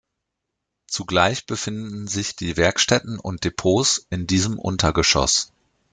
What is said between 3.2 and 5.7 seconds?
Depots in diesem Untergeschoss.